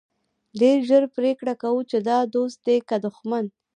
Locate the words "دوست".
2.35-2.57